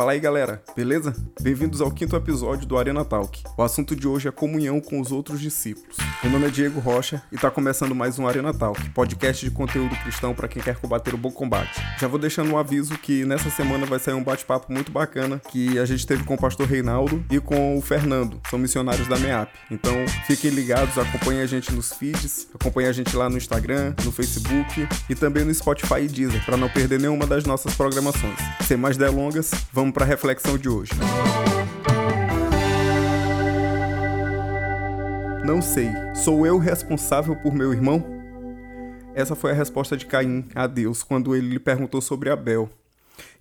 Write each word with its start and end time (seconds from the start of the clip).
Fala 0.00 0.12
aí 0.12 0.18
galera, 0.18 0.62
beleza? 0.74 1.14
Bem-vindos 1.42 1.82
ao 1.82 1.90
quinto 1.90 2.16
episódio 2.16 2.66
do 2.66 2.78
Arena 2.78 3.04
Talk. 3.04 3.42
O 3.54 3.62
assunto 3.62 3.94
de 3.94 4.08
hoje 4.08 4.28
é 4.28 4.30
comunhão 4.30 4.80
com 4.80 4.98
os 4.98 5.12
outros 5.12 5.38
discípulos. 5.38 5.98
Meu 6.22 6.32
nome 6.32 6.46
é 6.46 6.50
Diego 6.50 6.80
Rocha 6.80 7.22
e 7.30 7.36
tá 7.36 7.50
começando 7.50 7.94
mais 7.94 8.18
um 8.18 8.26
Arena 8.26 8.54
Talk, 8.54 8.88
podcast 8.92 9.44
de 9.44 9.50
conteúdo 9.50 9.94
cristão 9.96 10.34
para 10.34 10.48
quem 10.48 10.62
quer 10.62 10.80
combater 10.80 11.12
o 11.12 11.18
bom 11.18 11.30
combate. 11.30 11.82
Já 11.98 12.08
vou 12.08 12.18
deixando 12.18 12.50
um 12.50 12.56
aviso 12.56 12.96
que 12.96 13.26
nessa 13.26 13.50
semana 13.50 13.84
vai 13.84 13.98
sair 13.98 14.14
um 14.14 14.24
bate-papo 14.24 14.72
muito 14.72 14.90
bacana 14.90 15.38
que 15.50 15.78
a 15.78 15.84
gente 15.84 16.06
teve 16.06 16.24
com 16.24 16.32
o 16.32 16.38
pastor 16.38 16.66
Reinaldo 16.66 17.22
e 17.30 17.38
com 17.38 17.76
o 17.76 17.82
Fernando, 17.82 18.40
são 18.48 18.58
missionários 18.58 19.06
da 19.06 19.18
MEAP. 19.18 19.52
Então 19.70 19.92
fiquem 20.26 20.50
ligados, 20.50 20.96
acompanhem 20.96 21.42
a 21.42 21.46
gente 21.46 21.74
nos 21.74 21.92
feeds, 21.92 22.48
acompanhem 22.54 22.88
a 22.88 22.92
gente 22.94 23.14
lá 23.14 23.28
no 23.28 23.36
Instagram, 23.36 23.94
no 24.02 24.10
Facebook 24.10 24.88
e 25.10 25.14
também 25.14 25.44
no 25.44 25.52
Spotify 25.52 26.00
e 26.04 26.08
Deezer 26.08 26.42
para 26.46 26.56
não 26.56 26.70
perder 26.70 26.98
nenhuma 26.98 27.26
das 27.26 27.44
nossas 27.44 27.74
programações. 27.74 28.38
Sem 28.66 28.78
mais 28.78 28.96
delongas, 28.96 29.50
vamos 29.70 29.89
para 29.92 30.04
a 30.04 30.08
reflexão 30.08 30.56
de 30.56 30.68
hoje. 30.68 30.92
Não 35.44 35.60
sei, 35.60 35.90
sou 36.14 36.46
eu 36.46 36.58
responsável 36.58 37.34
por 37.36 37.52
meu 37.52 37.72
irmão? 37.72 38.04
Essa 39.14 39.34
foi 39.34 39.50
a 39.50 39.54
resposta 39.54 39.96
de 39.96 40.06
Caim 40.06 40.46
a 40.54 40.66
Deus 40.66 41.02
quando 41.02 41.34
ele 41.34 41.48
lhe 41.48 41.58
perguntou 41.58 42.00
sobre 42.00 42.30
Abel. 42.30 42.70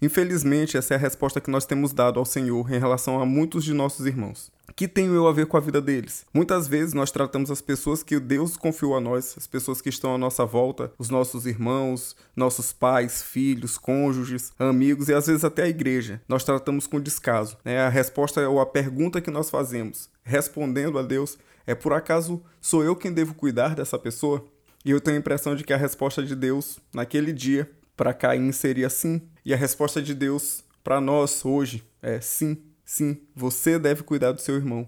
Infelizmente, 0.01 0.77
essa 0.77 0.93
é 0.93 0.97
a 0.97 0.99
resposta 0.99 1.41
que 1.41 1.51
nós 1.51 1.65
temos 1.65 1.93
dado 1.93 2.19
ao 2.19 2.25
Senhor 2.25 2.71
em 2.71 2.79
relação 2.79 3.21
a 3.21 3.25
muitos 3.25 3.63
de 3.63 3.73
nossos 3.73 4.05
irmãos. 4.05 4.51
Que 4.75 4.87
tenho 4.87 5.13
eu 5.13 5.27
a 5.27 5.33
ver 5.33 5.45
com 5.45 5.57
a 5.57 5.59
vida 5.59 5.81
deles? 5.81 6.25
Muitas 6.33 6.67
vezes 6.67 6.93
nós 6.93 7.11
tratamos 7.11 7.51
as 7.51 7.61
pessoas 7.61 8.01
que 8.01 8.19
Deus 8.19 8.55
confiou 8.55 8.95
a 8.95 9.01
nós, 9.01 9.35
as 9.37 9.45
pessoas 9.45 9.81
que 9.81 9.89
estão 9.89 10.15
à 10.15 10.17
nossa 10.17 10.45
volta, 10.45 10.91
os 10.97 11.09
nossos 11.09 11.45
irmãos, 11.45 12.15
nossos 12.35 12.71
pais, 12.71 13.21
filhos, 13.21 13.77
cônjuges, 13.77 14.53
amigos 14.57 15.09
e 15.09 15.13
às 15.13 15.27
vezes 15.27 15.43
até 15.43 15.63
a 15.63 15.67
igreja. 15.67 16.21
Nós 16.29 16.43
tratamos 16.43 16.87
com 16.87 16.99
descaso. 16.99 17.57
Né? 17.65 17.79
A 17.79 17.89
resposta 17.89 18.47
ou 18.47 18.61
a 18.61 18.65
pergunta 18.65 19.19
que 19.19 19.29
nós 19.29 19.49
fazemos, 19.49 20.09
respondendo 20.23 20.97
a 20.97 21.03
Deus, 21.03 21.37
é 21.67 21.75
por 21.75 21.91
acaso 21.91 22.41
sou 22.61 22.83
eu 22.83 22.95
quem 22.95 23.11
devo 23.11 23.33
cuidar 23.33 23.75
dessa 23.75 23.99
pessoa? 23.99 24.45
E 24.85 24.91
eu 24.91 25.01
tenho 25.01 25.17
a 25.17 25.19
impressão 25.19 25.55
de 25.55 25.63
que 25.63 25.73
a 25.73 25.77
resposta 25.77 26.23
de 26.23 26.35
Deus 26.35 26.79
naquele 26.93 27.33
dia 27.33 27.69
para 27.99 28.13
Caim 28.13 28.49
seria 28.53 28.89
sim, 28.89 29.21
e 29.43 29.53
a 29.53 29.57
resposta 29.57 30.01
de 30.01 30.13
Deus 30.13 30.63
para 30.81 31.01
nós 31.01 31.43
hoje 31.43 31.83
é 32.01 32.21
sim. 32.21 32.57
Sim, 32.85 33.17
você 33.35 33.77
deve 33.77 34.03
cuidar 34.03 34.31
do 34.31 34.39
seu 34.39 34.55
irmão. 34.55 34.87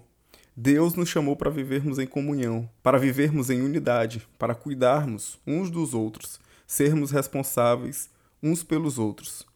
Deus 0.56 0.94
nos 0.94 1.10
chamou 1.10 1.36
para 1.36 1.50
vivermos 1.50 1.98
em 1.98 2.06
comunhão, 2.06 2.66
para 2.82 2.98
vivermos 2.98 3.50
em 3.50 3.60
unidade, 3.60 4.26
para 4.38 4.54
cuidarmos 4.54 5.38
uns 5.46 5.70
dos 5.70 5.92
outros, 5.92 6.40
sermos 6.66 7.10
responsáveis 7.10 8.08
uns 8.42 8.62
pelos 8.62 8.98
outros. 8.98 9.46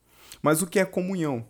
Mas 0.43 0.61
o 0.61 0.67
que 0.67 0.79
é 0.79 0.85
comunhão? 0.85 1.43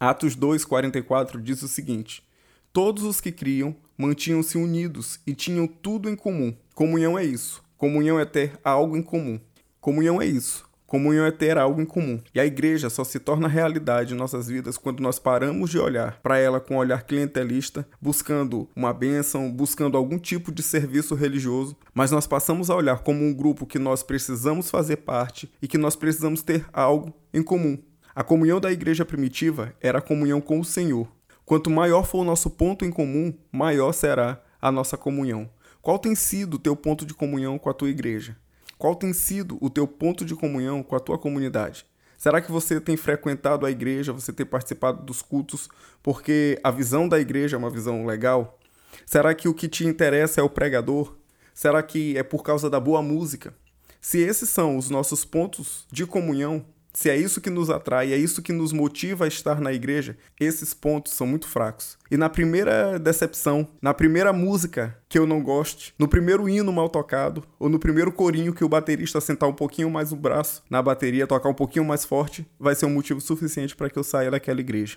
Atos 0.00 0.34
2:44 0.34 1.38
diz 1.38 1.60
o 1.62 1.68
seguinte: 1.68 2.26
Todos 2.72 3.02
os 3.02 3.20
que 3.20 3.30
criam 3.30 3.76
mantinham-se 3.98 4.56
unidos 4.56 5.20
e 5.26 5.34
tinham 5.34 5.66
tudo 5.66 6.08
em 6.08 6.16
comum. 6.16 6.56
Comunhão 6.74 7.18
é 7.18 7.24
isso. 7.26 7.62
Comunhão 7.76 8.18
é 8.18 8.24
ter 8.24 8.58
algo 8.64 8.96
em 8.96 9.02
comum. 9.02 9.38
Comunhão 9.82 10.22
é 10.22 10.24
isso. 10.24 10.64
Comunhão 10.94 11.26
é 11.26 11.32
ter 11.32 11.58
algo 11.58 11.80
em 11.80 11.84
comum. 11.84 12.20
E 12.32 12.38
a 12.38 12.46
igreja 12.46 12.88
só 12.88 13.02
se 13.02 13.18
torna 13.18 13.48
realidade 13.48 14.14
em 14.14 14.16
nossas 14.16 14.46
vidas 14.46 14.78
quando 14.78 15.00
nós 15.00 15.18
paramos 15.18 15.68
de 15.68 15.76
olhar 15.76 16.20
para 16.22 16.38
ela 16.38 16.60
com 16.60 16.74
um 16.74 16.76
olhar 16.76 17.02
clientelista, 17.02 17.84
buscando 18.00 18.68
uma 18.76 18.94
bênção, 18.94 19.50
buscando 19.50 19.96
algum 19.96 20.20
tipo 20.20 20.52
de 20.52 20.62
serviço 20.62 21.16
religioso, 21.16 21.76
mas 21.92 22.12
nós 22.12 22.28
passamos 22.28 22.70
a 22.70 22.76
olhar 22.76 23.00
como 23.00 23.24
um 23.24 23.34
grupo 23.34 23.66
que 23.66 23.76
nós 23.76 24.04
precisamos 24.04 24.70
fazer 24.70 24.98
parte 24.98 25.50
e 25.60 25.66
que 25.66 25.76
nós 25.76 25.96
precisamos 25.96 26.42
ter 26.42 26.64
algo 26.72 27.12
em 27.32 27.42
comum. 27.42 27.76
A 28.14 28.22
comunhão 28.22 28.60
da 28.60 28.70
igreja 28.70 29.04
primitiva 29.04 29.74
era 29.80 29.98
a 29.98 30.00
comunhão 30.00 30.40
com 30.40 30.60
o 30.60 30.64
Senhor. 30.64 31.08
Quanto 31.44 31.70
maior 31.70 32.06
for 32.06 32.20
o 32.20 32.24
nosso 32.24 32.48
ponto 32.48 32.84
em 32.84 32.90
comum, 32.92 33.34
maior 33.50 33.90
será 33.90 34.40
a 34.62 34.70
nossa 34.70 34.96
comunhão. 34.96 35.50
Qual 35.82 35.98
tem 35.98 36.14
sido 36.14 36.54
o 36.54 36.60
teu 36.60 36.76
ponto 36.76 37.04
de 37.04 37.14
comunhão 37.14 37.58
com 37.58 37.68
a 37.68 37.74
tua 37.74 37.90
igreja? 37.90 38.36
Qual 38.78 38.94
tem 38.94 39.12
sido 39.12 39.58
o 39.60 39.70
teu 39.70 39.86
ponto 39.86 40.24
de 40.24 40.34
comunhão 40.34 40.82
com 40.82 40.96
a 40.96 41.00
tua 41.00 41.18
comunidade? 41.18 41.86
Será 42.16 42.40
que 42.40 42.50
você 42.50 42.80
tem 42.80 42.96
frequentado 42.96 43.66
a 43.66 43.70
igreja, 43.70 44.12
você 44.12 44.32
tem 44.32 44.46
participado 44.46 45.02
dos 45.04 45.20
cultos 45.20 45.68
porque 46.02 46.58
a 46.62 46.70
visão 46.70 47.08
da 47.08 47.18
igreja 47.18 47.56
é 47.56 47.58
uma 47.58 47.70
visão 47.70 48.06
legal? 48.06 48.58
Será 49.04 49.34
que 49.34 49.48
o 49.48 49.54
que 49.54 49.68
te 49.68 49.86
interessa 49.86 50.40
é 50.40 50.44
o 50.44 50.48
pregador? 50.48 51.16
Será 51.52 51.82
que 51.82 52.16
é 52.16 52.22
por 52.22 52.42
causa 52.42 52.70
da 52.70 52.80
boa 52.80 53.02
música? 53.02 53.54
Se 54.00 54.18
esses 54.20 54.48
são 54.48 54.76
os 54.76 54.90
nossos 54.90 55.24
pontos 55.24 55.86
de 55.90 56.06
comunhão, 56.06 56.64
se 56.96 57.10
é 57.10 57.16
isso 57.16 57.40
que 57.40 57.50
nos 57.50 57.70
atrai, 57.70 58.12
é 58.12 58.16
isso 58.16 58.40
que 58.40 58.52
nos 58.52 58.72
motiva 58.72 59.24
a 59.24 59.28
estar 59.28 59.60
na 59.60 59.72
igreja, 59.72 60.16
esses 60.38 60.72
pontos 60.72 61.12
são 61.12 61.26
muito 61.26 61.48
fracos. 61.48 61.98
E 62.08 62.16
na 62.16 62.30
primeira 62.30 63.00
decepção, 63.00 63.66
na 63.82 63.92
primeira 63.92 64.32
música 64.32 64.96
que 65.08 65.18
eu 65.18 65.26
não 65.26 65.42
goste, 65.42 65.92
no 65.98 66.06
primeiro 66.06 66.48
hino 66.48 66.72
mal 66.72 66.88
tocado, 66.88 67.42
ou 67.58 67.68
no 67.68 67.80
primeiro 67.80 68.12
corinho 68.12 68.54
que 68.54 68.64
o 68.64 68.68
baterista 68.68 69.20
sentar 69.20 69.48
um 69.48 69.52
pouquinho 69.52 69.90
mais 69.90 70.12
o 70.12 70.16
braço 70.16 70.62
na 70.70 70.80
bateria, 70.80 71.26
tocar 71.26 71.48
um 71.48 71.54
pouquinho 71.54 71.84
mais 71.84 72.04
forte, 72.04 72.46
vai 72.60 72.76
ser 72.76 72.86
um 72.86 72.90
motivo 72.90 73.20
suficiente 73.20 73.74
para 73.74 73.90
que 73.90 73.98
eu 73.98 74.04
saia 74.04 74.30
daquela 74.30 74.60
igreja. 74.60 74.96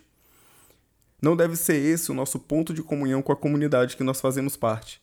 Não 1.19 1.35
deve 1.35 1.55
ser 1.55 1.77
esse 1.77 2.11
o 2.11 2.13
nosso 2.13 2.37
ponto 2.37 2.75
de 2.75 2.83
comunhão 2.83 3.23
com 3.23 3.31
a 3.31 3.35
comunidade 3.35 3.97
que 3.97 4.03
nós 4.03 4.21
fazemos 4.21 4.55
parte. 4.55 5.01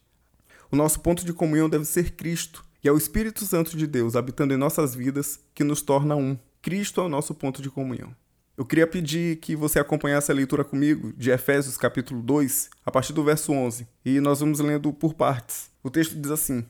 O 0.71 0.77
nosso 0.77 1.01
ponto 1.01 1.25
de 1.25 1.33
comunhão 1.33 1.69
deve 1.69 1.85
ser 1.85 2.13
Cristo, 2.13 2.65
e 2.85 2.89
é 2.89 2.93
o 2.93 2.97
Espírito 2.97 3.45
Santo 3.45 3.77
de 3.77 3.87
Deus 3.87 4.15
habitando 4.15 4.55
em 4.55 4.57
nossas 4.57 4.95
vidas 4.95 5.41
que 5.53 5.65
nos 5.65 5.83
torna 5.83 6.15
um. 6.15 6.39
Cristo 6.65 7.03
é 7.03 7.05
o 7.05 7.11
nosso 7.11 7.35
ponto 7.35 7.61
de 7.61 7.69
comunhão. 7.69 8.17
Eu 8.57 8.65
queria 8.65 8.87
pedir 8.87 9.37
que 9.37 9.55
você 9.55 9.79
acompanhasse 9.79 10.33
a 10.33 10.35
leitura 10.35 10.65
comigo 10.65 11.13
de 11.15 11.31
Efésios 11.31 11.77
capítulo 11.77 12.23
2, 12.23 12.71
a 12.87 12.91
partir 12.91 13.13
do 13.13 13.23
verso 13.23 13.53
11, 13.53 13.87
e 14.03 14.19
nós 14.19 14.41
vamos 14.41 14.61
lendo 14.61 14.91
por 14.91 15.13
partes. 15.13 15.71
O 15.83 15.91
texto 15.91 16.19
diz 16.19 16.31
assim: 16.31 16.65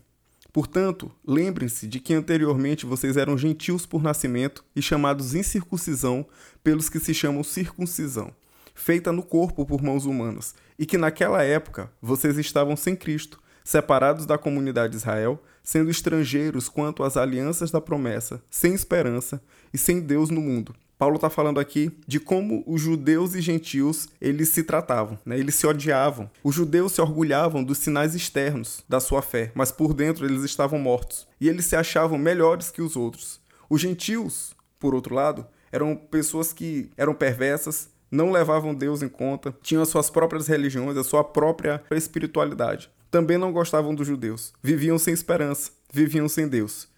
Portanto, 0.53 1.12
lembrem-se 1.25 1.87
de 1.87 2.00
que 2.00 2.12
anteriormente 2.12 2.84
vocês 2.84 3.16
eram 3.16 3.38
gentios 3.38 3.87
por 3.87 4.03
nascimento 4.03 4.65
e 4.75 4.83
chamados 4.83 5.33
incircuncisão 5.33 6.27
pelos 6.65 6.88
que 6.88 6.99
se 6.99 7.15
chamam 7.15 7.44
circuncisão, 7.44 8.34
feita 8.75 9.12
no 9.12 9.22
corpo 9.22 9.65
por 9.65 9.81
mãos 9.81 10.06
humanas, 10.06 10.56
e 10.77 10.84
que 10.84 10.99
naquela 10.99 11.44
época 11.44 11.88
vocês 12.03 12.37
estavam 12.37 12.77
sem 12.77 12.97
Cristo, 12.97 13.41
separados 13.65 14.27
da 14.27 14.37
comunidade 14.37 14.91
de 14.91 14.99
Israel, 14.99 15.43
sendo 15.63 15.91
estrangeiros 15.91 16.69
quanto 16.69 17.03
às 17.03 17.17
alianças 17.17 17.71
da 17.71 17.81
promessa, 17.81 18.43
sem 18.51 18.75
esperança 18.75 19.43
e 19.73 19.79
sem 19.79 20.01
Deus 20.01 20.29
no 20.29 20.43
mundo. 20.43 20.75
Paulo 20.99 21.17
está 21.17 21.29
falando 21.29 21.59
aqui 21.59 21.91
de 22.07 22.21
como 22.21 22.63
os 22.67 22.81
judeus 22.81 23.35
e 23.35 23.41
gentios 23.41 24.09
eles 24.21 24.51
se 24.51 24.63
tratavam, 24.63 25.19
né? 25.25 25.39
eles 25.39 25.55
se 25.57 25.67
odiavam. 25.67 26.31
Os 26.43 26.55
judeus 26.55 26.93
se 26.93 27.01
orgulhavam 27.01 27.65
dos 27.65 27.79
sinais 27.79 28.15
externos 28.15 28.85
da 28.89 29.01
sua 29.01 29.21
fé, 29.21 29.51
mas 29.55 29.73
por 29.73 29.93
dentro 29.93 30.25
eles 30.25 30.45
estavam 30.45 30.79
mortos 30.79 31.27
e 31.41 31.49
eles 31.49 31.65
se 31.65 31.75
achavam 31.75 32.17
melhores 32.17 32.71
que 32.71 32.83
os 32.83 32.95
outros. 32.97 33.41
Os 33.69 33.81
gentios, 33.81 34.55
por 34.79 34.95
outro 34.95 35.15
lado, 35.15 35.47
eram 35.73 35.97
pessoas 35.97 36.53
que 36.53 36.91
eram 36.97 37.13
perversas, 37.13 37.89
não 38.09 38.31
levavam 38.31 38.73
Deus 38.73 39.03
em 39.03 39.09
conta, 39.09 39.53
tinham 39.63 39.83
as 39.83 39.89
suas 39.89 40.09
próprias 40.09 40.47
religiões, 40.47 40.97
a 40.97 41.03
sua 41.03 41.25
própria 41.25 41.83
espiritualidade 41.91 42.89
também 43.15 43.39
não 43.39 43.53
gostavam 43.53 43.95
dos 43.95 44.09
judeus. 44.09 44.53
Viviam 44.61 44.99
sem 44.99 45.15
esperança, 45.15 45.71
viviam 45.93 46.29
sem 46.29 46.49
Deus. 46.49 46.89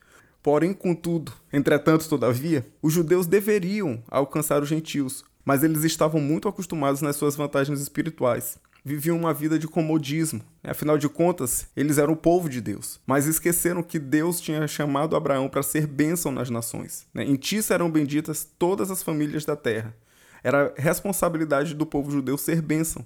Porém, 0.42 0.72
contudo, 0.72 1.30
entretanto, 1.52 2.08
todavia, 2.08 2.66
os 2.80 2.94
judeus 2.94 3.26
deveriam 3.26 4.02
alcançar 4.08 4.62
os 4.62 4.68
gentios, 4.70 5.22
mas 5.44 5.62
eles 5.62 5.84
estavam 5.84 6.18
muito 6.18 6.48
acostumados 6.48 7.02
nas 7.02 7.16
suas 7.16 7.36
vantagens 7.36 7.82
espirituais. 7.82 8.56
Viviam 8.82 9.14
uma 9.14 9.34
vida 9.34 9.58
de 9.58 9.68
comodismo. 9.68 10.40
Afinal 10.64 10.96
de 10.96 11.06
contas, 11.06 11.66
eles 11.76 11.98
eram 11.98 12.14
o 12.14 12.16
povo 12.16 12.48
de 12.48 12.62
Deus. 12.62 12.98
Mas 13.06 13.26
esqueceram 13.26 13.82
que 13.82 13.98
Deus 13.98 14.40
tinha 14.40 14.66
chamado 14.66 15.16
Abraão 15.16 15.50
para 15.50 15.62
ser 15.62 15.86
bênção 15.86 16.32
nas 16.32 16.48
nações. 16.48 17.06
Em 17.14 17.36
ti 17.36 17.62
serão 17.62 17.90
benditas 17.90 18.48
todas 18.58 18.90
as 18.90 19.02
famílias 19.02 19.44
da 19.44 19.54
terra. 19.54 19.94
Era 20.42 20.72
responsabilidade 20.78 21.74
do 21.74 21.84
povo 21.84 22.10
judeu 22.10 22.38
ser 22.38 22.62
bênção. 22.62 23.04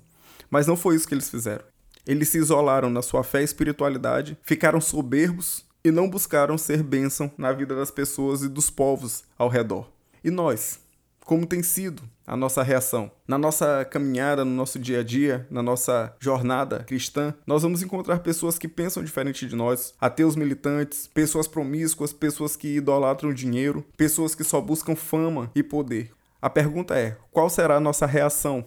Mas 0.49 0.69
não 0.69 0.77
foi 0.77 0.95
isso 0.95 1.09
que 1.09 1.15
eles 1.15 1.29
fizeram. 1.29 1.65
Eles 2.11 2.29
se 2.29 2.39
isolaram 2.39 2.91
na 2.91 3.03
sua 3.03 3.23
fé 3.23 3.41
e 3.41 3.45
espiritualidade, 3.45 4.37
ficaram 4.43 4.81
soberbos 4.81 5.65
e 5.85 5.93
não 5.93 6.11
buscaram 6.11 6.59
ser 6.59 6.83
bênção 6.83 7.31
na 7.39 7.53
vida 7.53 7.77
das 7.77 7.93
pessoas 7.93 8.43
e 8.43 8.49
dos 8.49 8.69
povos 8.69 9.23
ao 9.39 9.49
redor. 9.49 9.89
E 10.25 10.29
nós? 10.29 10.81
Como 11.25 11.47
tem 11.47 11.62
sido 11.62 12.03
a 12.27 12.37
nossa 12.37 12.65
reação? 12.65 13.12
Na 13.29 13.39
nossa 13.39 13.85
caminhada, 13.85 14.45
no 14.45 14.51
nosso 14.51 14.77
dia 14.77 14.99
a 14.99 15.03
dia, 15.05 15.47
na 15.49 15.62
nossa 15.62 16.12
jornada 16.19 16.81
cristã, 16.83 17.33
nós 17.47 17.62
vamos 17.62 17.81
encontrar 17.81 18.19
pessoas 18.19 18.59
que 18.59 18.67
pensam 18.67 19.05
diferente 19.05 19.47
de 19.47 19.55
nós, 19.55 19.95
ateus 20.01 20.35
militantes, 20.35 21.06
pessoas 21.06 21.47
promíscuas, 21.47 22.13
pessoas 22.13 22.56
que 22.56 22.75
idolatram 22.75 23.33
dinheiro, 23.33 23.87
pessoas 23.97 24.35
que 24.35 24.43
só 24.43 24.61
buscam 24.61 24.97
fama 24.97 25.49
e 25.55 25.63
poder. 25.63 26.11
A 26.43 26.51
pergunta 26.51 26.99
é: 26.99 27.17
qual 27.31 27.49
será 27.49 27.77
a 27.77 27.81
nossa 27.81 28.05
reação 28.05 28.67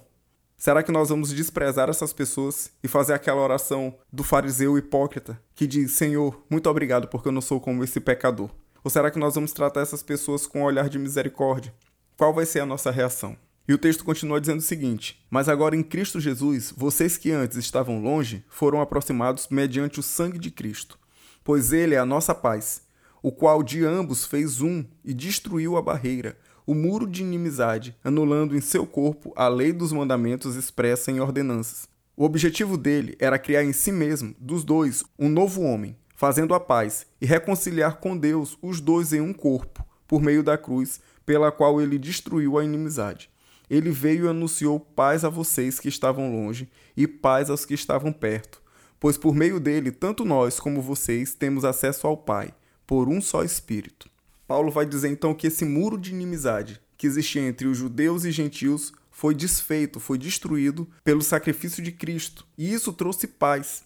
Será 0.63 0.81
que 0.81 0.93
nós 0.93 1.09
vamos 1.09 1.33
desprezar 1.33 1.89
essas 1.89 2.13
pessoas 2.13 2.71
e 2.81 2.87
fazer 2.87 3.11
aquela 3.11 3.41
oração 3.41 3.97
do 4.09 4.23
fariseu 4.23 4.77
hipócrita 4.77 5.37
que 5.53 5.67
diz: 5.67 5.91
Senhor, 5.91 6.41
muito 6.49 6.69
obrigado 6.69 7.09
porque 7.09 7.27
eu 7.27 7.33
não 7.33 7.41
sou 7.41 7.59
como 7.59 7.83
esse 7.83 7.99
pecador? 7.99 8.49
Ou 8.81 8.89
será 8.89 9.11
que 9.11 9.19
nós 9.19 9.35
vamos 9.35 9.51
tratar 9.51 9.81
essas 9.81 10.01
pessoas 10.01 10.47
com 10.47 10.61
um 10.61 10.63
olhar 10.63 10.87
de 10.87 10.97
misericórdia? 10.97 11.73
Qual 12.15 12.33
vai 12.33 12.45
ser 12.45 12.61
a 12.61 12.65
nossa 12.65 12.91
reação? 12.91 13.35
E 13.67 13.73
o 13.73 13.77
texto 13.77 14.05
continua 14.05 14.39
dizendo 14.39 14.59
o 14.59 14.61
seguinte: 14.61 15.21
Mas 15.29 15.49
agora 15.49 15.75
em 15.75 15.83
Cristo 15.83 16.17
Jesus, 16.17 16.73
vocês 16.77 17.17
que 17.17 17.29
antes 17.29 17.57
estavam 17.57 18.01
longe 18.01 18.45
foram 18.47 18.79
aproximados 18.79 19.49
mediante 19.51 19.99
o 19.99 20.03
sangue 20.03 20.39
de 20.39 20.49
Cristo, 20.49 20.97
pois 21.43 21.73
ele 21.73 21.93
é 21.93 21.99
a 21.99 22.05
nossa 22.05 22.33
paz, 22.33 22.83
o 23.21 23.33
qual 23.33 23.63
de 23.63 23.83
ambos 23.83 24.25
fez 24.25 24.61
um 24.61 24.85
e 25.03 25.13
destruiu 25.13 25.75
a 25.75 25.81
barreira, 25.81 26.37
o 26.65 26.73
muro 26.73 27.07
de 27.07 27.21
inimizade, 27.21 27.95
anulando 28.03 28.55
em 28.55 28.61
seu 28.61 28.85
corpo 28.85 29.33
a 29.35 29.47
lei 29.47 29.71
dos 29.71 29.91
mandamentos 29.91 30.55
expressa 30.55 31.11
em 31.11 31.19
ordenanças. 31.19 31.87
O 32.15 32.23
objetivo 32.23 32.77
dele 32.77 33.15
era 33.19 33.39
criar 33.39 33.63
em 33.63 33.73
si 33.73 33.91
mesmo, 33.91 34.35
dos 34.39 34.63
dois, 34.63 35.03
um 35.17 35.29
novo 35.29 35.61
homem, 35.61 35.95
fazendo 36.15 36.53
a 36.53 36.59
paz 36.59 37.05
e 37.19 37.25
reconciliar 37.25 37.97
com 37.97 38.17
Deus 38.17 38.57
os 38.61 38.79
dois 38.79 39.13
em 39.13 39.21
um 39.21 39.33
corpo, 39.33 39.85
por 40.07 40.21
meio 40.21 40.43
da 40.43 40.57
cruz, 40.57 41.01
pela 41.25 41.51
qual 41.51 41.81
ele 41.81 41.97
destruiu 41.97 42.57
a 42.57 42.63
inimizade 42.63 43.33
ele 43.69 43.89
veio 43.89 44.25
e 44.25 44.29
anunciou 44.29 44.79
paz 44.79 45.23
a 45.25 45.29
vocês 45.29 45.79
que 45.79 45.87
estavam 45.87 46.31
longe 46.31 46.69
e 46.95 47.07
paz 47.07 47.49
aos 47.49 47.65
que 47.65 47.73
estavam 47.73 48.11
perto, 48.11 48.61
pois 48.99 49.17
por 49.17 49.33
meio 49.33 49.59
dele, 49.59 49.91
tanto 49.91 50.23
nós 50.23 50.59
como 50.59 50.81
vocês 50.81 51.33
temos 51.33 51.65
acesso 51.65 52.05
ao 52.05 52.15
Pai, 52.15 52.53
por 52.85 53.09
um 53.09 53.19
só 53.19 53.43
Espírito. 53.43 54.09
Paulo 54.47 54.71
vai 54.71 54.85
dizer 54.85 55.09
então 55.09 55.33
que 55.33 55.47
esse 55.47 55.65
muro 55.65 55.97
de 55.97 56.11
inimizade 56.11 56.81
que 56.97 57.07
existia 57.07 57.41
entre 57.41 57.67
os 57.67 57.77
judeus 57.77 58.25
e 58.25 58.31
gentios 58.31 58.93
foi 59.11 59.33
desfeito, 59.35 59.99
foi 59.99 60.17
destruído 60.17 60.87
pelo 61.03 61.21
sacrifício 61.21 61.83
de 61.83 61.91
Cristo, 61.91 62.45
e 62.57 62.73
isso 62.73 62.91
trouxe 62.91 63.27
paz. 63.27 63.83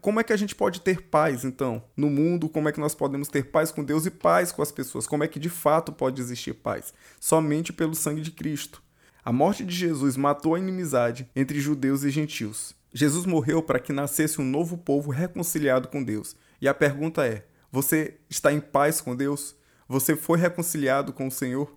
Como 0.00 0.18
é 0.18 0.24
que 0.24 0.32
a 0.32 0.36
gente 0.36 0.54
pode 0.54 0.80
ter 0.80 1.02
paz, 1.02 1.44
então, 1.44 1.82
no 1.96 2.10
mundo? 2.10 2.48
Como 2.48 2.68
é 2.68 2.72
que 2.72 2.80
nós 2.80 2.94
podemos 2.94 3.28
ter 3.28 3.46
paz 3.46 3.70
com 3.70 3.84
Deus 3.84 4.04
e 4.04 4.10
paz 4.10 4.50
com 4.50 4.60
as 4.60 4.72
pessoas? 4.72 5.06
Como 5.06 5.22
é 5.22 5.28
que 5.28 5.38
de 5.38 5.48
fato 5.48 5.92
pode 5.92 6.20
existir 6.20 6.54
paz? 6.54 6.92
Somente 7.20 7.72
pelo 7.72 7.94
sangue 7.94 8.20
de 8.20 8.32
Cristo. 8.32 8.82
A 9.24 9.32
morte 9.32 9.64
de 9.64 9.74
Jesus 9.74 10.16
matou 10.16 10.54
a 10.54 10.58
inimizade 10.58 11.28
entre 11.34 11.60
judeus 11.60 12.02
e 12.02 12.10
gentios. 12.10 12.74
Jesus 12.92 13.26
morreu 13.26 13.62
para 13.62 13.78
que 13.78 13.92
nascesse 13.92 14.40
um 14.40 14.44
novo 14.44 14.76
povo 14.76 15.10
reconciliado 15.10 15.88
com 15.88 16.02
Deus. 16.02 16.34
E 16.60 16.66
a 16.66 16.74
pergunta 16.74 17.24
é: 17.24 17.46
você 17.70 18.16
está 18.28 18.52
em 18.52 18.60
paz 18.60 19.00
com 19.00 19.14
Deus? 19.14 19.54
Você 19.88 20.16
foi 20.16 20.38
reconciliado 20.38 21.12
com 21.12 21.28
o 21.28 21.30
Senhor? 21.30 21.72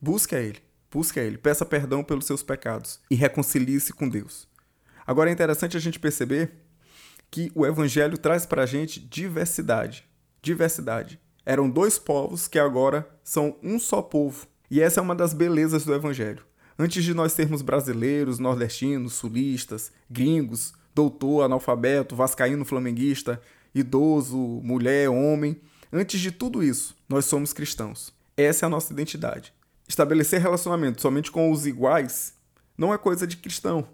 Busque 0.00 0.34
a 0.34 0.40
Ele, 0.40 0.58
busque 0.90 1.20
a 1.20 1.22
Ele, 1.22 1.36
peça 1.36 1.64
perdão 1.66 2.02
pelos 2.02 2.24
seus 2.24 2.42
pecados 2.42 3.00
e 3.10 3.14
reconcilie-se 3.14 3.92
com 3.92 4.08
Deus. 4.08 4.48
Agora 5.06 5.28
é 5.28 5.32
interessante 5.32 5.76
a 5.76 5.80
gente 5.80 6.00
perceber 6.00 6.52
que 7.30 7.52
o 7.54 7.66
Evangelho 7.66 8.16
traz 8.16 8.46
para 8.46 8.62
a 8.62 8.66
gente 8.66 8.98
diversidade. 8.98 10.04
Diversidade. 10.40 11.20
Eram 11.44 11.68
dois 11.68 11.98
povos 11.98 12.48
que 12.48 12.58
agora 12.58 13.08
são 13.22 13.56
um 13.62 13.78
só 13.78 14.00
povo. 14.00 14.46
E 14.70 14.80
essa 14.80 15.00
é 15.00 15.02
uma 15.02 15.14
das 15.14 15.34
belezas 15.34 15.84
do 15.84 15.94
Evangelho. 15.94 16.44
Antes 16.78 17.04
de 17.04 17.12
nós 17.12 17.34
termos 17.34 17.60
brasileiros, 17.60 18.38
nordestinos, 18.38 19.12
sulistas, 19.14 19.92
gringos, 20.08 20.72
doutor, 20.94 21.42
analfabeto, 21.42 22.16
vascaíno, 22.16 22.64
flamenguista, 22.64 23.40
idoso, 23.74 24.38
mulher, 24.38 25.10
homem, 25.10 25.60
antes 25.92 26.20
de 26.20 26.30
tudo 26.30 26.62
isso, 26.62 26.96
nós 27.08 27.24
somos 27.24 27.52
cristãos. 27.52 28.12
Essa 28.36 28.64
é 28.64 28.66
a 28.66 28.70
nossa 28.70 28.92
identidade. 28.92 29.52
Estabelecer 29.88 30.40
relacionamento 30.40 31.00
somente 31.00 31.30
com 31.30 31.50
os 31.50 31.66
iguais 31.66 32.34
não 32.76 32.94
é 32.94 32.98
coisa 32.98 33.26
de 33.26 33.36
cristão, 33.36 33.86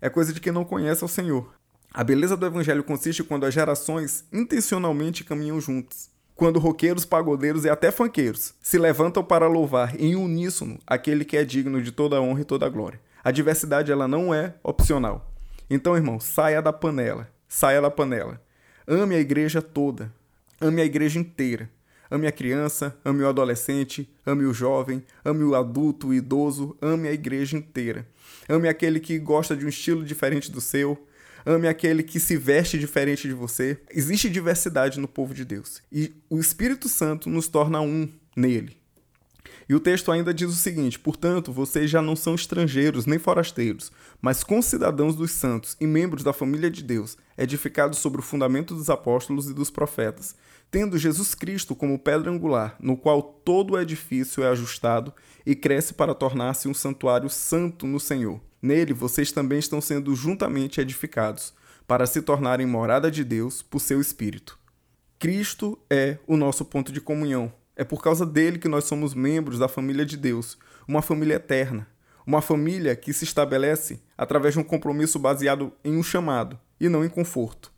é 0.00 0.08
coisa 0.08 0.32
de 0.32 0.40
quem 0.40 0.52
não 0.52 0.64
conhece 0.64 1.02
ao 1.02 1.08
Senhor. 1.08 1.52
A 1.92 2.04
beleza 2.04 2.36
do 2.36 2.46
evangelho 2.46 2.84
consiste 2.84 3.24
quando 3.24 3.46
as 3.46 3.54
gerações 3.54 4.24
intencionalmente 4.32 5.24
caminham 5.24 5.60
juntas 5.60 6.10
quando 6.38 6.60
roqueiros, 6.60 7.04
pagodeiros 7.04 7.64
e 7.64 7.68
até 7.68 7.90
fanqueiros 7.90 8.54
se 8.62 8.78
levantam 8.78 9.24
para 9.24 9.48
louvar 9.48 10.00
em 10.00 10.14
uníssono 10.14 10.78
aquele 10.86 11.24
que 11.24 11.36
é 11.36 11.44
digno 11.44 11.82
de 11.82 11.90
toda 11.90 12.16
a 12.16 12.20
honra 12.20 12.42
e 12.42 12.44
toda 12.44 12.64
a 12.64 12.68
glória. 12.68 13.00
A 13.24 13.32
diversidade 13.32 13.90
ela 13.90 14.06
não 14.06 14.32
é 14.32 14.54
opcional. 14.62 15.32
Então, 15.68 15.96
irmão, 15.96 16.20
saia 16.20 16.62
da 16.62 16.72
panela, 16.72 17.28
saia 17.48 17.82
da 17.82 17.90
panela. 17.90 18.40
Ame 18.86 19.16
a 19.16 19.18
igreja 19.18 19.60
toda, 19.60 20.14
ame 20.60 20.82
a 20.82 20.84
igreja 20.84 21.18
inteira. 21.18 21.70
Ame 22.10 22.26
a 22.26 22.32
criança, 22.32 22.96
ame 23.04 23.22
o 23.22 23.28
adolescente, 23.28 24.08
ame 24.24 24.44
o 24.46 24.54
jovem, 24.54 25.04
ame 25.22 25.44
o 25.44 25.54
adulto, 25.54 26.08
o 26.08 26.14
idoso, 26.14 26.76
ame 26.80 27.06
a 27.06 27.12
igreja 27.12 27.56
inteira. 27.56 28.08
Ame 28.48 28.66
aquele 28.66 28.98
que 28.98 29.18
gosta 29.18 29.54
de 29.54 29.66
um 29.66 29.68
estilo 29.68 30.02
diferente 30.02 30.50
do 30.50 30.60
seu, 30.60 31.06
ame 31.44 31.68
aquele 31.68 32.02
que 32.02 32.18
se 32.18 32.36
veste 32.36 32.78
diferente 32.78 33.28
de 33.28 33.34
você. 33.34 33.78
Existe 33.90 34.30
diversidade 34.30 34.98
no 34.98 35.06
povo 35.06 35.34
de 35.34 35.44
Deus. 35.44 35.82
E 35.92 36.14
o 36.30 36.40
Espírito 36.40 36.88
Santo 36.88 37.28
nos 37.28 37.46
torna 37.46 37.80
um 37.82 38.08
nele. 38.34 38.78
E 39.68 39.74
o 39.74 39.80
texto 39.80 40.10
ainda 40.10 40.32
diz 40.32 40.48
o 40.48 40.56
seguinte: 40.56 40.98
Portanto, 40.98 41.52
vocês 41.52 41.90
já 41.90 42.00
não 42.00 42.16
são 42.16 42.34
estrangeiros 42.34 43.06
nem 43.06 43.18
forasteiros, 43.18 43.92
mas 44.20 44.42
concidadãos 44.42 45.14
dos 45.14 45.30
santos 45.32 45.76
e 45.80 45.86
membros 45.86 46.22
da 46.22 46.32
família 46.32 46.70
de 46.70 46.82
Deus, 46.82 47.16
edificados 47.36 47.98
sobre 47.98 48.20
o 48.20 48.24
fundamento 48.24 48.74
dos 48.74 48.88
apóstolos 48.90 49.48
e 49.48 49.54
dos 49.54 49.70
profetas, 49.70 50.34
tendo 50.70 50.98
Jesus 50.98 51.34
Cristo 51.34 51.74
como 51.74 51.98
pedra 51.98 52.30
angular, 52.30 52.76
no 52.80 52.96
qual 52.96 53.22
todo 53.22 53.74
o 53.74 53.80
edifício 53.80 54.42
é 54.42 54.48
ajustado 54.48 55.12
e 55.44 55.54
cresce 55.54 55.94
para 55.94 56.14
tornar-se 56.14 56.68
um 56.68 56.74
santuário 56.74 57.30
santo 57.30 57.86
no 57.86 57.98
Senhor. 57.98 58.40
Nele 58.60 58.92
vocês 58.92 59.32
também 59.32 59.58
estão 59.58 59.80
sendo 59.80 60.14
juntamente 60.14 60.80
edificados, 60.80 61.54
para 61.86 62.06
se 62.06 62.20
tornarem 62.20 62.66
morada 62.66 63.10
de 63.10 63.24
Deus 63.24 63.62
por 63.62 63.80
seu 63.80 63.98
Espírito. 63.98 64.58
Cristo 65.18 65.78
é 65.90 66.18
o 66.26 66.36
nosso 66.36 66.64
ponto 66.64 66.92
de 66.92 67.00
comunhão. 67.00 67.50
É 67.78 67.84
por 67.84 68.02
causa 68.02 68.26
dele 68.26 68.58
que 68.58 68.66
nós 68.66 68.86
somos 68.86 69.14
membros 69.14 69.60
da 69.60 69.68
família 69.68 70.04
de 70.04 70.16
Deus, 70.16 70.58
uma 70.88 71.00
família 71.00 71.36
eterna, 71.36 71.86
uma 72.26 72.42
família 72.42 72.96
que 72.96 73.12
se 73.12 73.22
estabelece 73.22 74.02
através 74.16 74.54
de 74.54 74.58
um 74.58 74.64
compromisso 74.64 75.16
baseado 75.16 75.72
em 75.84 75.96
um 75.96 76.02
chamado 76.02 76.58
e 76.80 76.88
não 76.88 77.04
em 77.04 77.08
conforto. 77.08 77.72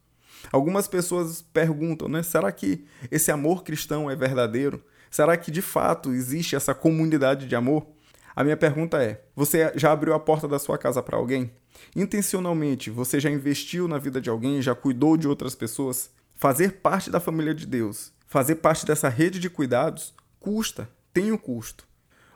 Algumas 0.50 0.88
pessoas 0.88 1.42
perguntam, 1.42 2.08
né? 2.08 2.22
Será 2.22 2.50
que 2.50 2.86
esse 3.10 3.30
amor 3.30 3.62
cristão 3.62 4.10
é 4.10 4.16
verdadeiro? 4.16 4.82
Será 5.10 5.36
que 5.36 5.50
de 5.50 5.60
fato 5.60 6.14
existe 6.14 6.56
essa 6.56 6.74
comunidade 6.74 7.46
de 7.46 7.54
amor? 7.54 7.86
A 8.34 8.42
minha 8.42 8.56
pergunta 8.56 9.02
é: 9.04 9.22
você 9.36 9.70
já 9.76 9.92
abriu 9.92 10.14
a 10.14 10.18
porta 10.18 10.48
da 10.48 10.58
sua 10.58 10.78
casa 10.78 11.02
para 11.02 11.18
alguém? 11.18 11.52
Intencionalmente, 11.94 12.88
você 12.88 13.20
já 13.20 13.28
investiu 13.28 13.86
na 13.86 13.98
vida 13.98 14.18
de 14.18 14.30
alguém, 14.30 14.62
já 14.62 14.74
cuidou 14.74 15.18
de 15.18 15.28
outras 15.28 15.54
pessoas? 15.54 16.10
Fazer 16.40 16.80
parte 16.80 17.10
da 17.10 17.20
família 17.20 17.54
de 17.54 17.66
Deus, 17.66 18.14
fazer 18.26 18.54
parte 18.54 18.86
dessa 18.86 19.10
rede 19.10 19.38
de 19.38 19.50
cuidados, 19.50 20.14
custa, 20.38 20.88
tem 21.12 21.30
um 21.30 21.36
custo. 21.36 21.86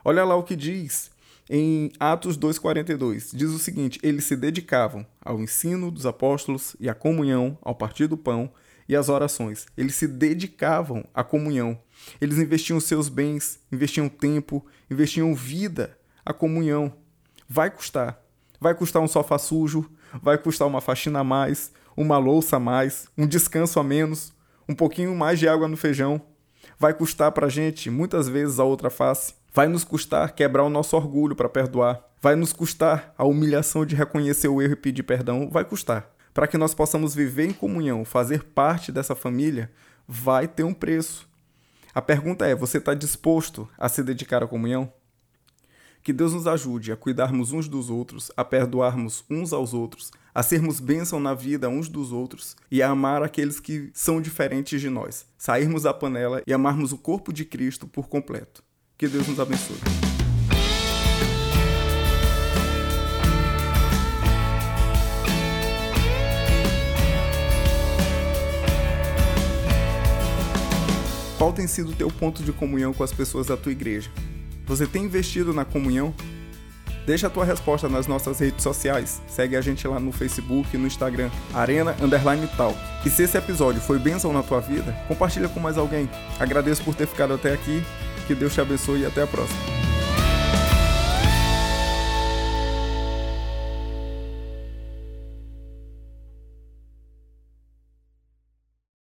Olha 0.03 0.23
lá 0.23 0.35
o 0.35 0.43
que 0.43 0.55
diz 0.55 1.09
em 1.49 1.91
Atos 1.99 2.37
2,42. 2.37 3.35
Diz 3.35 3.49
o 3.49 3.57
seguinte: 3.57 3.99
eles 4.03 4.25
se 4.25 4.35
dedicavam 4.35 5.03
ao 5.19 5.41
ensino 5.41 5.89
dos 5.89 6.05
apóstolos 6.05 6.75
e 6.79 6.87
à 6.87 6.93
comunhão, 6.93 7.57
ao 7.63 7.73
partir 7.73 8.05
do 8.05 8.15
pão 8.15 8.53
e 8.87 8.95
às 8.95 9.09
orações. 9.09 9.65
Eles 9.75 9.95
se 9.95 10.07
dedicavam 10.07 11.03
à 11.11 11.23
comunhão. 11.23 11.75
Eles 12.21 12.37
investiam 12.37 12.79
seus 12.79 13.09
bens, 13.09 13.59
investiam 13.71 14.07
tempo, 14.07 14.63
investiam 14.87 15.33
vida 15.33 15.97
à 16.23 16.31
comunhão. 16.31 16.93
Vai 17.49 17.71
custar. 17.71 18.21
Vai 18.61 18.75
custar 18.75 19.01
um 19.01 19.07
sofá 19.07 19.39
sujo, 19.39 19.89
vai 20.21 20.37
custar 20.37 20.67
uma 20.67 20.79
faxina 20.79 21.21
a 21.21 21.23
mais, 21.23 21.71
uma 21.95 22.17
louça 22.17 22.57
a 22.57 22.59
mais, 22.59 23.07
um 23.17 23.25
descanso 23.25 23.79
a 23.79 23.83
menos, 23.83 24.33
um 24.67 24.75
pouquinho 24.75 25.15
mais 25.15 25.39
de 25.39 25.47
água 25.47 25.67
no 25.67 25.77
feijão. 25.77 26.21
Vai 26.77 26.93
custar 26.93 27.31
pra 27.31 27.47
gente, 27.47 27.89
muitas 27.89 28.27
vezes, 28.27 28.59
a 28.59 28.63
outra 28.63 28.89
face. 28.89 29.33
Vai 29.53 29.67
nos 29.67 29.83
custar 29.83 30.33
quebrar 30.33 30.63
o 30.63 30.69
nosso 30.69 30.95
orgulho 30.97 31.35
para 31.35 31.47
perdoar. 31.47 32.03
Vai 32.21 32.35
nos 32.35 32.51
custar 32.51 33.13
a 33.17 33.23
humilhação 33.23 33.85
de 33.85 33.95
reconhecer 33.95 34.47
o 34.47 34.61
erro 34.61 34.73
e 34.73 34.77
pedir 34.77 35.03
perdão. 35.03 35.49
Vai 35.49 35.63
custar. 35.63 36.11
Para 36.33 36.47
que 36.47 36.57
nós 36.57 36.73
possamos 36.73 37.15
viver 37.15 37.45
em 37.45 37.53
comunhão, 37.53 38.03
fazer 38.03 38.43
parte 38.43 38.91
dessa 38.91 39.15
família, 39.15 39.71
vai 40.05 40.47
ter 40.47 40.63
um 40.63 40.73
preço. 40.73 41.29
A 41.93 42.01
pergunta 42.01 42.45
é: 42.45 42.53
você 42.53 42.77
está 42.77 42.93
disposto 42.93 43.69
a 43.77 43.87
se 43.87 44.03
dedicar 44.03 44.43
à 44.43 44.47
comunhão? 44.47 44.91
Que 46.03 46.11
Deus 46.11 46.33
nos 46.33 46.45
ajude 46.45 46.91
a 46.91 46.97
cuidarmos 46.97 47.53
uns 47.53 47.69
dos 47.69 47.89
outros, 47.89 48.31
a 48.35 48.43
perdoarmos 48.43 49.23
uns 49.29 49.53
aos 49.53 49.73
outros, 49.73 50.11
a 50.35 50.43
sermos 50.43 50.81
bênção 50.81 51.17
na 51.17 51.33
vida 51.33 51.69
uns 51.69 51.87
dos 51.87 52.11
outros 52.11 52.57
e 52.69 52.83
a 52.83 52.89
amar 52.89 53.23
aqueles 53.23 53.61
que 53.61 53.89
são 53.93 54.19
diferentes 54.19 54.81
de 54.81 54.89
nós, 54.89 55.25
sairmos 55.37 55.83
da 55.83 55.93
panela 55.93 56.43
e 56.45 56.53
amarmos 56.53 56.91
o 56.91 56.97
corpo 56.97 57.31
de 57.31 57.45
Cristo 57.45 57.87
por 57.87 58.09
completo. 58.09 58.61
Que 58.97 59.07
Deus 59.07 59.29
nos 59.29 59.39
abençoe. 59.39 59.77
Qual 71.37 71.53
tem 71.53 71.67
sido 71.67 71.91
o 71.91 71.95
teu 71.95 72.09
ponto 72.09 72.43
de 72.43 72.51
comunhão 72.51 72.93
com 72.93 73.03
as 73.03 73.13
pessoas 73.13 73.47
da 73.47 73.55
tua 73.55 73.71
igreja? 73.71 74.11
Você 74.65 74.85
tem 74.85 75.05
investido 75.05 75.53
na 75.53 75.63
comunhão? 75.63 76.13
Deixa 77.05 77.27
a 77.27 77.29
tua 77.29 77.45
resposta 77.45 77.87
nas 77.87 78.07
nossas 78.07 78.39
redes 78.39 78.63
sociais. 78.63 79.21
Segue 79.27 79.55
a 79.55 79.61
gente 79.61 79.87
lá 79.87 79.99
no 79.99 80.11
Facebook 80.11 80.67
e 80.73 80.77
no 80.77 80.87
Instagram, 80.87 81.29
Arena 81.53 81.95
Underline 82.01 82.47
Talk. 82.57 82.77
E 83.05 83.09
se 83.09 83.23
esse 83.23 83.37
episódio 83.37 83.79
foi 83.79 83.99
bênção 83.99 84.33
na 84.33 84.41
tua 84.41 84.59
vida, 84.59 84.91
compartilha 85.07 85.47
com 85.47 85.59
mais 85.59 85.77
alguém. 85.77 86.09
Agradeço 86.39 86.83
por 86.83 86.95
ter 86.95 87.07
ficado 87.07 87.33
até 87.33 87.53
aqui. 87.53 87.83
Que 88.25 88.33
Deus 88.33 88.53
te 88.53 88.61
abençoe 88.61 89.01
e 89.01 89.05
até 89.05 89.21
a 89.21 89.27
próxima. 89.27 89.74